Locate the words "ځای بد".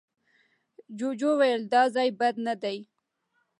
1.95-2.35